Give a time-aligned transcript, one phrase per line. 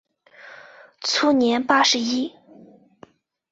[1.03, 2.33] 卒年八十一。